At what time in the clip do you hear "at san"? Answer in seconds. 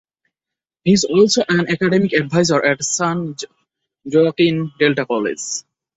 2.65-3.35